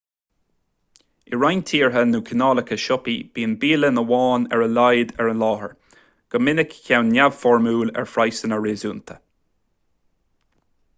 i 1.31 1.37
roinnt 1.41 1.65
tíortha 1.71 2.01
nó 2.13 2.21
cineálacha 2.29 2.77
siopaí 2.85 3.15
bíonn 3.35 3.53
bialann 3.65 4.01
amháin 4.03 4.49
ar 4.57 4.65
a 4.67 4.71
laghad 4.79 5.13
ar 5.21 5.31
an 5.35 5.45
láthair 5.45 5.77
go 6.33 6.43
minic 6.49 6.75
ceann 6.89 7.15
neamhfhoirmiúil 7.19 7.95
ar 8.01 8.11
phraghsanna 8.17 8.63
réasúnta 8.67 9.23